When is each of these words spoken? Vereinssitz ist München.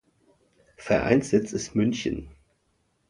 Vereinssitz 0.77 1.53
ist 1.53 1.75
München. 1.75 2.27